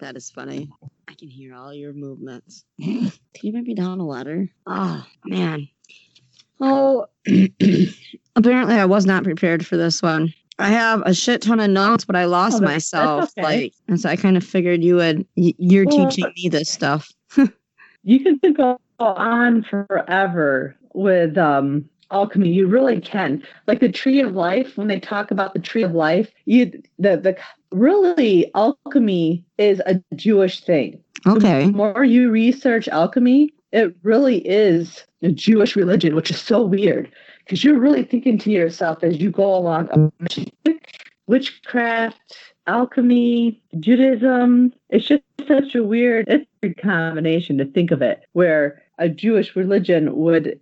[0.00, 0.70] that is funny.
[1.08, 2.64] I can hear all your movements.
[2.80, 3.10] Can
[3.42, 4.48] you maybe down a ladder?
[4.66, 5.68] Oh man.
[6.60, 7.06] Oh,
[8.36, 10.32] apparently I was not prepared for this one.
[10.58, 13.30] I have a shit ton of notes, but I lost oh, myself.
[13.38, 13.42] Okay.
[13.42, 15.26] Like, and so I kind of figured you would.
[15.36, 17.12] You're well, teaching me this stuff.
[18.02, 22.48] you can go on forever with um, alchemy.
[22.48, 23.42] You really can.
[23.68, 24.76] Like the tree of life.
[24.76, 27.36] When they talk about the tree of life, you the the
[27.70, 31.00] really alchemy is a Jewish thing.
[31.26, 31.66] Okay.
[31.66, 37.10] The more you research alchemy, it really is a Jewish religion, which is so weird
[37.44, 40.12] because you're really thinking to yourself as you go along
[41.26, 44.72] witchcraft, alchemy, Judaism.
[44.90, 49.54] It's just such a weird it's a combination to think of it, where a Jewish
[49.54, 50.58] religion would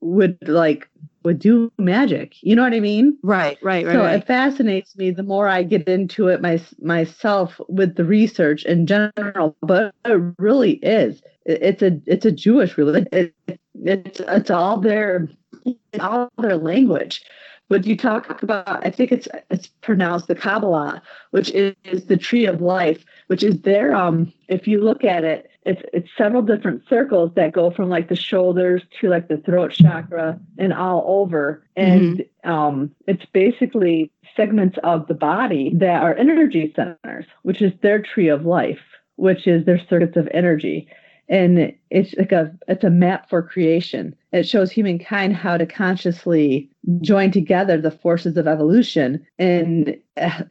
[0.00, 0.88] would like
[1.24, 2.36] would do magic.
[2.42, 3.18] You know what I mean?
[3.22, 3.92] Right, right, right.
[3.92, 4.16] So right.
[4.16, 8.86] it fascinates me the more I get into it my, myself with the research in
[8.86, 9.56] general.
[9.62, 11.22] But it really is.
[11.46, 13.08] It's a it's a Jewish religion.
[13.12, 13.34] It,
[13.74, 15.28] it's it's all their
[15.64, 17.24] it's all their language.
[17.70, 22.16] But you talk about, I think it's it's pronounced the Kabbalah, which is, is the
[22.16, 24.32] tree of life, which is their um.
[24.48, 28.16] If you look at it, it's it's several different circles that go from like the
[28.16, 31.64] shoulders to like the throat chakra and all over.
[31.76, 32.50] And mm-hmm.
[32.50, 38.28] um it's basically segments of the body that are energy centers which is their tree
[38.28, 38.80] of life
[39.16, 40.88] which is their circuits of energy.
[41.26, 44.14] And it's like a it's a map for creation.
[44.32, 49.24] It shows humankind how to consciously join together the forces of evolution.
[49.38, 50.42] And uh,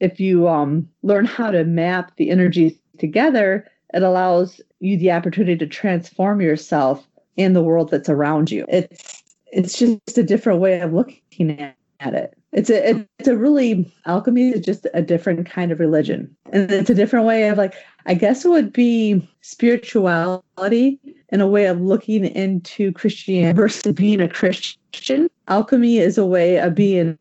[0.00, 5.56] if you um, learn how to map the energies together it allows you the opportunity
[5.56, 8.66] to transform yourself in the world that's around you.
[8.68, 11.58] It's it's just a different way of looking
[12.00, 12.36] at it.
[12.52, 16.90] It's a it's a really alchemy is just a different kind of religion, and it's
[16.90, 17.74] a different way of like
[18.06, 24.20] I guess it would be spirituality and a way of looking into Christianity versus being
[24.20, 25.28] a Christian.
[25.48, 27.18] Alchemy is a way of being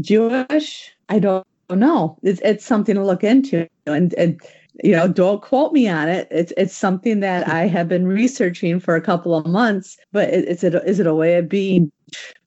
[0.00, 0.94] Jewish.
[1.08, 2.18] I don't know.
[2.22, 4.40] It's it's something to look into, and and
[4.82, 6.26] you know, don't quote me on it.
[6.30, 9.96] It's it's something that I have been researching for a couple of months.
[10.12, 11.92] But is it is it a way of being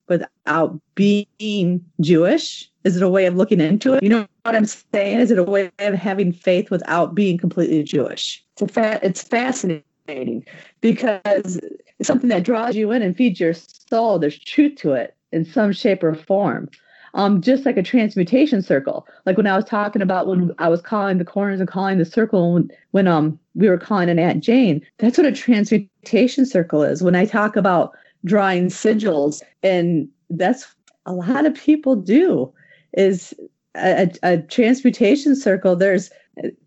[0.08, 2.70] without being Jewish?
[2.84, 4.04] Is it a way of looking into it?
[4.04, 5.20] You know what I'm saying?
[5.20, 8.44] Is it a way of having faith without being completely Jewish?
[8.54, 10.46] It's a fa- it's fascinating
[10.80, 11.60] because
[12.00, 14.20] it's something that draws you in and feeds your soul.
[14.20, 16.70] There's truth to it in some shape or form
[17.18, 19.08] um, just like a transmutation circle.
[19.26, 22.06] Like when I was talking about when I was calling the corners and calling the
[22.06, 26.84] circle when, when um we were calling an Aunt Jane, that's what a transmutation circle
[26.84, 27.04] is.
[27.04, 27.92] When I talk about
[28.24, 30.68] drawing sigils, and that's
[31.08, 32.54] a lot of people do,
[32.94, 33.34] is
[33.76, 35.76] a, a transmutation circle.
[35.76, 36.12] There's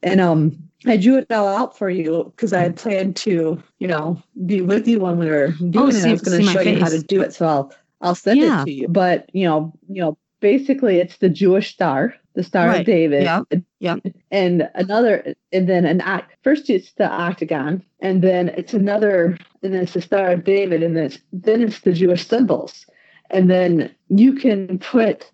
[0.02, 3.86] and um I drew it all out for you because I had planned to, you
[3.86, 6.04] know, be with you when we were doing oh, it.
[6.04, 8.62] I was going to show you how to do it, so I'll I'll send yeah.
[8.62, 8.88] it to you.
[8.88, 12.80] But you know, you know, basically it's the Jewish star, the Star right.
[12.80, 13.22] of David.
[13.24, 13.42] Yeah.
[13.78, 13.96] Yeah.
[14.30, 16.32] And another, and then an act.
[16.42, 20.82] First, it's the octagon, and then it's another, and then it's the Star of David,
[20.82, 22.86] and then it's, then it's the Jewish symbols,
[23.30, 25.30] and then you can put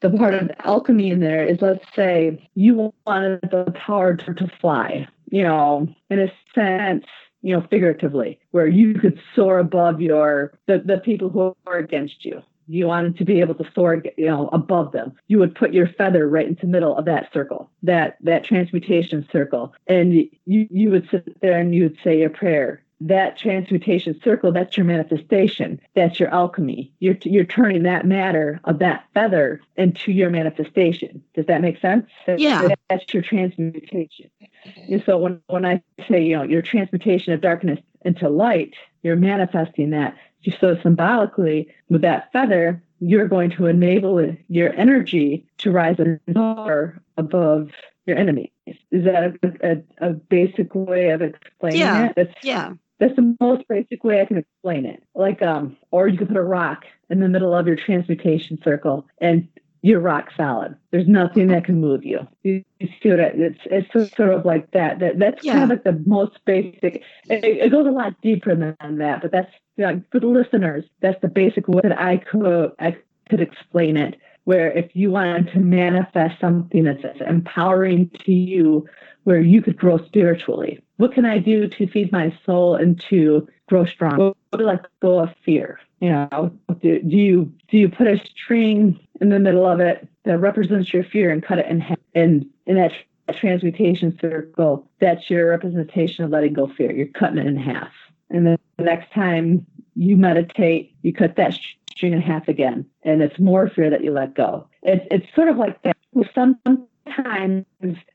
[0.00, 4.46] the part of alchemy in there is let's say you wanted the power to, to
[4.60, 7.04] fly, you know, in a sense
[7.42, 12.24] you know, figuratively, where you could soar above your the, the people who are against
[12.24, 15.72] you you wanted to be able to soar you know above them you would put
[15.72, 20.28] your feather right into the middle of that circle that that transmutation circle and you
[20.46, 24.86] you would sit there and you would say a prayer that transmutation circle, that's your
[24.86, 25.80] manifestation.
[25.94, 26.92] That's your alchemy.
[26.98, 31.22] You're, you're turning that matter of that feather into your manifestation.
[31.34, 32.08] Does that make sense?
[32.26, 32.68] Yeah.
[32.88, 34.30] That's your transmutation.
[34.66, 34.94] Mm-hmm.
[34.94, 39.16] And so when, when I say, you know, your transmutation of darkness into light, you're
[39.16, 40.16] manifesting that.
[40.60, 47.00] So symbolically, with that feather, you're going to enable your energy to rise and soar
[47.16, 47.70] above
[48.06, 48.50] your enemies.
[48.66, 52.06] Is that a, a, a basic way of explaining Yeah.
[52.06, 52.12] it?
[52.16, 52.72] That's, Yeah.
[52.98, 55.02] that's the most basic way I can explain it.
[55.14, 59.06] Like, um, or you could put a rock in the middle of your transmutation circle
[59.20, 59.48] and
[59.82, 60.76] you're rock solid.
[60.90, 62.26] There's nothing that can move you.
[62.42, 65.00] You, you see what I, it's, it's sort of like that.
[65.00, 65.52] that that's Yeah.
[65.52, 67.02] kind of like the most basic.
[67.28, 69.52] It, it goes a lot deeper than that, but that's
[69.84, 70.84] know, for the listeners.
[71.00, 72.96] That's the basic way that I could I
[73.28, 74.16] could explain it.
[74.44, 78.86] Where if you wanted to manifest something that's empowering to you,
[79.24, 83.48] where you could grow spiritually, what can I do to feed my soul and to
[83.68, 84.34] grow strong?
[84.50, 85.80] What do I go of fear?
[86.00, 90.08] You know, do, do you do you put a string in the middle of it
[90.24, 91.98] that represents your fear and cut it in half?
[92.14, 92.92] And in that
[93.34, 96.92] transmutation circle, that's your representation of letting go fear.
[96.92, 97.90] You're cutting it in half.
[98.30, 101.58] And then the next time you meditate, you cut that
[101.90, 104.68] string in half again, and it's more fear that you let go.
[104.82, 105.96] It's it's sort of like that.
[106.34, 107.64] Sometimes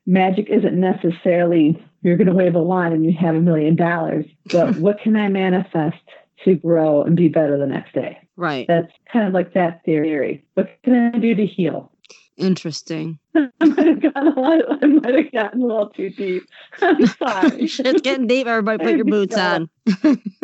[0.06, 4.26] magic isn't necessarily you're going to wave a wand and you have a million dollars,
[4.50, 6.02] but what can I manifest
[6.44, 8.18] to grow and be better the next day?
[8.36, 8.66] Right.
[8.66, 10.44] That's kind of like that theory.
[10.54, 11.91] What can I do to heal?
[12.36, 13.18] Interesting.
[13.34, 14.82] I might have gotten a lot.
[14.82, 16.44] I might have gotten a little too deep.
[16.82, 17.66] I'm sorry.
[17.66, 18.46] Shit's getting deep.
[18.46, 19.68] Everybody put your boots on.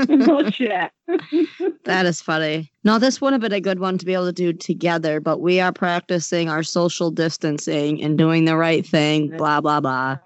[0.09, 0.91] no oh, shit.
[1.85, 2.71] That is funny.
[2.85, 5.41] No, this would have been a good one to be able to do together, but
[5.41, 10.19] we are practicing our social distancing and doing the right thing, blah blah blah.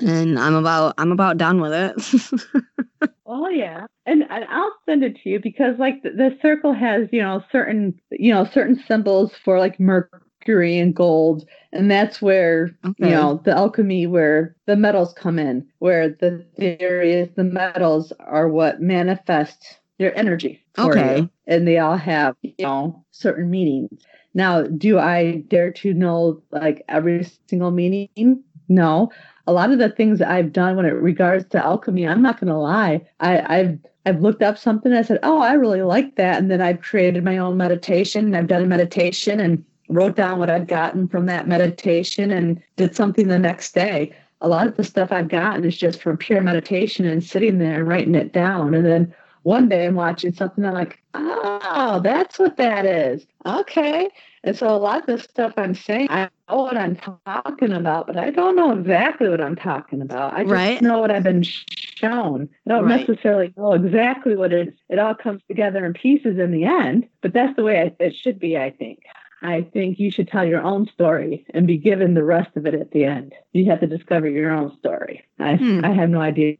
[0.00, 3.10] And I'm about I'm about done with it.
[3.28, 7.08] Oh yeah, and, and I'll send it to you because like the, the circle has
[7.10, 10.20] you know certain you know certain symbols for like mercury
[10.54, 13.08] and gold, and that's where Okay.
[13.08, 15.66] you know the alchemy where the metals come in.
[15.78, 20.62] Where the theory is the metals are what manifest your energy.
[20.74, 21.18] for Okay.
[21.20, 23.90] you, and they all have you know certain meanings.
[24.34, 28.42] Now, do I dare to know like every single meaning?
[28.68, 29.10] No.
[29.46, 32.40] A lot of the things that I've done when it regards to alchemy, I'm not
[32.40, 33.06] going to lie.
[33.20, 34.92] I, I've I've looked up something.
[34.92, 38.34] I said, "Oh, I really like that," and then I've created my own meditation.
[38.34, 42.94] I've done a meditation and wrote down what I'd gotten from that meditation and did
[42.96, 44.14] something the next day.
[44.40, 47.80] A lot of the stuff I've gotten is just from pure meditation and sitting there
[47.80, 48.74] and writing it down.
[48.74, 54.08] And then one day I'm watching something, I'm like, "Oh, that's what that is." Okay.
[54.42, 58.06] And so a lot of the stuff I'm saying, I know what I'm talking about,
[58.06, 60.34] but I don't know exactly what I'm talking about.
[60.34, 60.82] I just Right.
[60.82, 62.48] know what I've been shown.
[62.66, 63.08] I don't Right.
[63.08, 64.74] necessarily know exactly what it is.
[64.88, 68.14] It all comes together in pieces in the end, but that's the way I, it
[68.14, 69.00] should be, I think.
[69.42, 72.74] I think you should tell your own story and be given the rest of it
[72.74, 73.34] at the end.
[73.52, 75.24] You have to discover your own story.
[75.38, 75.84] I, Hmm.
[75.84, 76.56] I have no idea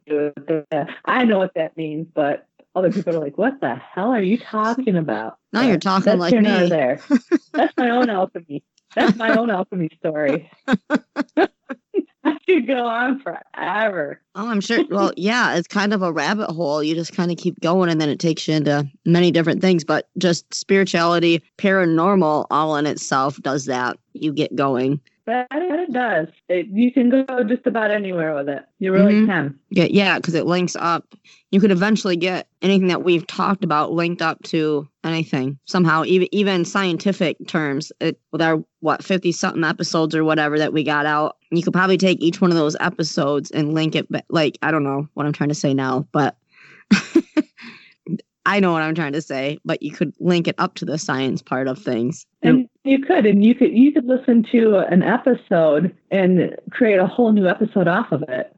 [1.05, 4.37] I know what that means, but other people are like, "What the hell are you
[4.37, 6.69] talking about?" Now you're talking that's like me.
[6.69, 6.99] there.
[7.53, 8.63] That's my own alchemy.
[8.95, 10.51] That's my own alchemy story.
[12.33, 14.21] I could go on forever.
[14.35, 14.83] Oh, I'm sure.
[14.89, 16.83] Well, yeah, it's kind of a rabbit hole.
[16.83, 19.83] You just kind of keep going, and then it takes you into many different things.
[19.83, 23.97] But just spirituality, paranormal, all in itself does that.
[24.13, 24.99] You get going.
[25.25, 26.27] But it does.
[26.47, 28.63] It, you can go just about anywhere with it.
[28.79, 29.25] You really Mhm.
[29.25, 29.59] can.
[29.69, 31.03] Yeah, yeah, because it links up.
[31.51, 36.27] You could eventually get anything that we've talked about linked up to anything somehow, even
[36.33, 37.91] even scientific terms.
[37.99, 41.73] It, with our what fifty something episodes or whatever that we got out, you could
[41.73, 44.09] probably take each one of those episodes and link it.
[44.09, 46.37] ba- Like I don't know what I'm trying to say now, but
[48.45, 49.59] I know what I'm trying to say.
[49.65, 52.25] But you could link it up to the science part of things.
[52.41, 57.07] And you could, and you could, you could listen to an episode and create a
[57.07, 58.55] whole new episode off of it.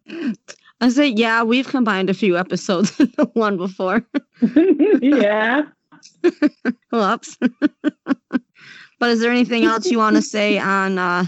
[0.82, 4.06] I say, yeah, we've combined a few episodes into one before.
[5.02, 5.64] yeah.
[6.92, 7.38] Whoops.
[9.00, 11.26] but is there anything else you want to say on uh,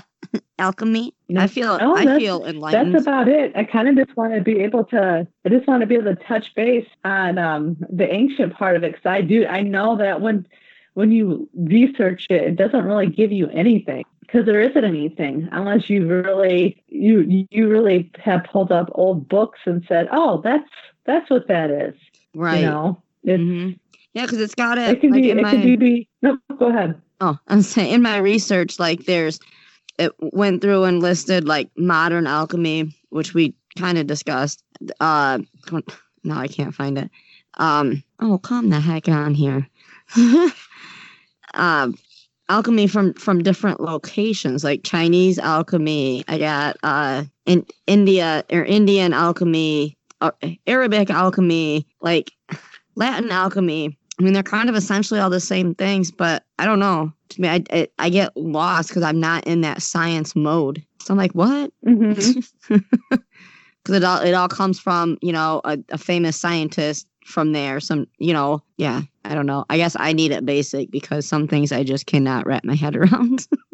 [0.59, 1.13] alchemy?
[1.35, 2.93] I feel No, I feel enlightened.
[2.93, 3.51] That's about it.
[3.55, 5.27] I kind of just want to be able to.
[5.45, 8.83] I just want to be able to touch base on um, the ancient part of
[8.83, 9.45] it because I do.
[9.45, 10.47] I know that when
[10.93, 15.89] when you research it, it doesn't really give you anything because there isn't anything unless
[15.89, 20.69] you really you you really have pulled up old books and said, oh, that's
[21.05, 21.95] that's what that is.
[22.33, 22.59] right.
[22.59, 23.77] You know, Mhm.
[24.13, 24.89] Yeah, because it's got it.
[24.89, 25.29] it can like be.
[25.29, 26.07] It my, can be.
[26.21, 27.01] No, go ahead.
[27.21, 29.39] Oh, I'm saying in my research, like there's
[29.97, 34.63] it went through and listed like modern alchemy, which we kind of discussed.
[34.99, 35.39] Uh,
[36.23, 37.09] no, I can't find it.
[37.55, 39.67] Um, oh, calm the heck on here.
[41.53, 41.95] um,
[42.49, 46.23] alchemy from from different locations, like Chinese alchemy.
[46.27, 50.31] I got uh in India or Indian alchemy, uh,
[50.67, 52.31] Arabic alchemy, like
[52.95, 53.97] Latin alchemy.
[54.21, 57.11] I mean, they're kind of essentially all the same things, but I don't know.
[57.29, 60.85] To me, I I, I get lost because I'm not in that science mode.
[61.01, 61.71] So I'm like, what?
[61.85, 62.75] Mm-hmm.
[63.83, 67.79] Because it all it all comes from you know a, a famous scientist from there.
[67.79, 69.01] Some you know, yeah.
[69.25, 69.65] I don't know.
[69.71, 72.95] I guess I need it basic because some things I just cannot wrap my head
[72.95, 73.47] around.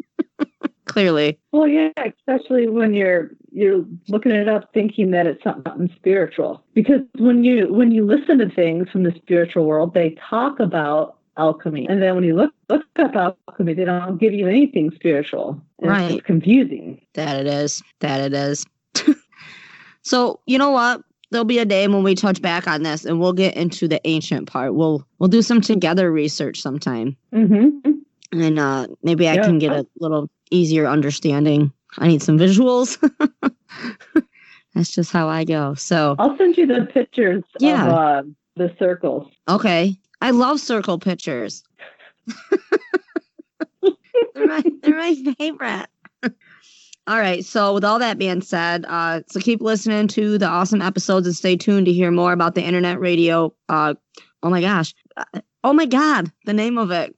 [0.98, 1.38] Clearly.
[1.52, 6.64] Well, yeah, especially when you're you're looking it up, thinking that it's something spiritual.
[6.74, 11.18] Because when you when you listen to things from the spiritual world, they talk about
[11.36, 15.60] alchemy, and then when you look look up alchemy, they don't give you anything spiritual.
[15.78, 16.10] And Right.
[16.16, 17.00] It's confusing.
[17.14, 17.80] That it is.
[18.00, 18.66] That it is.
[20.02, 21.02] so you know what?
[21.30, 24.00] There'll be a day when we touch back on this and we'll get into the
[24.04, 24.74] ancient part.
[24.74, 27.16] We'll we'll do some together research sometime.
[27.32, 27.90] Mm-hmm.
[28.32, 29.44] And uh maybe I Yeah.
[29.44, 31.72] can get a little easier understanding.
[31.98, 32.98] I need some visuals.
[34.74, 35.74] That's just how I go.
[35.74, 37.86] So I'll send you the pictures Yeah.
[37.86, 38.22] of uh,
[38.56, 39.30] the circles.
[39.48, 39.96] Okay.
[40.20, 41.62] I love circle pictures.
[43.82, 45.86] they're, my, they're my favorite.
[47.06, 47.44] all right.
[47.44, 51.34] So, with all that being said, uh, so keep listening to the awesome episodes and
[51.36, 53.54] stay tuned to hear more about the internet radio.
[53.68, 53.94] Uh,
[54.42, 54.94] oh my gosh.
[55.16, 56.30] Uh, Oh my God.
[56.44, 57.12] The name of it.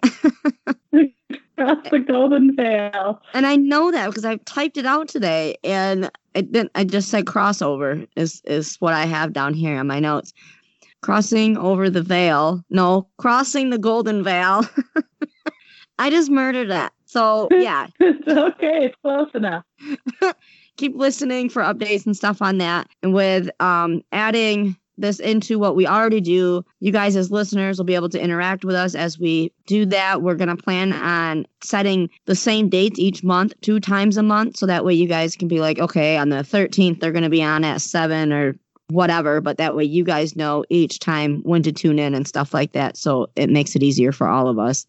[1.61, 3.21] Across the Golden Veil.
[3.35, 7.09] and I know that because I typed it out today and it didn't, I just
[7.11, 10.33] said crossover is, is what I have down here on my notes.
[11.03, 12.63] Crossing over the veil.
[12.71, 14.65] No, crossing the golden veil.
[15.99, 16.93] I just murdered that.
[17.07, 18.87] So yeah, It's okay.
[18.87, 19.65] It's close enough.
[20.77, 22.89] keep listening for updates and stuff on that.
[23.03, 27.85] And with um adding this into what we already do, you guys as listeners will
[27.85, 30.23] be able to interact with us as we do that.
[30.23, 34.67] We're gonna plan on setting the same dates each month, two times a month, so
[34.67, 37.65] that way you guys can be like, okay, on the 13th they're gonna be on
[37.65, 38.55] at seven or
[38.91, 42.53] whatever, but that way you guys know each time when to tune in and stuff
[42.53, 42.97] like that.
[42.97, 44.87] So it makes it easier for all of us.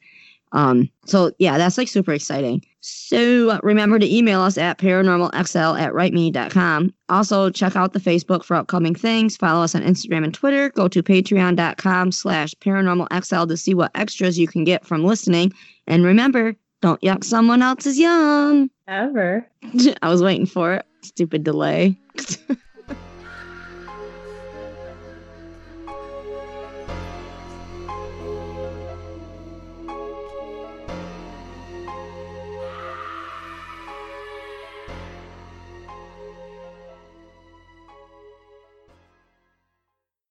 [0.52, 2.64] Um, so yeah, that's like super exciting.
[2.82, 6.94] So uh, remember to email us at paranormalxl at writeme.com.
[7.10, 9.38] Also check out the Facebook for upcoming things.
[9.38, 10.70] Follow us on Instagram and Twitter.
[10.72, 15.54] Go to patreon.com slash paranormalxl to see what extras you can get from listening.
[15.88, 18.72] And remember, don't yuck someone else's yum.
[18.88, 19.48] Ever.
[20.02, 20.86] I was waiting for it.
[21.02, 21.98] Stupid delay.